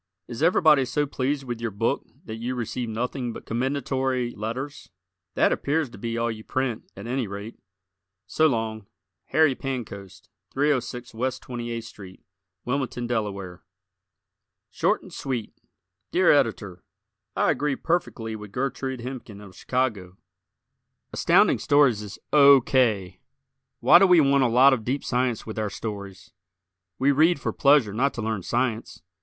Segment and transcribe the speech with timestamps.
[0.27, 4.89] Is everybody so pleased with your book that you receive nothing but commendatory letters?
[5.35, 7.59] That appears to be all you print, at any rate.
[8.25, 8.87] So long
[9.25, 12.19] Harry Pancoast, 306 West 28th St.,
[12.65, 13.61] Wilmington, Delaware.
[14.71, 15.53] Short and Sweet
[16.11, 16.83] Dear Editor:
[17.35, 20.17] I agree perfectly with Gertrude Hemken, of Chicago.
[21.13, 22.59] Astounding Stories is O.
[22.59, 23.19] K.
[23.81, 26.31] Why do we want a lot of deep science with our stories?
[26.97, 29.03] We read for pleasure not to learn science.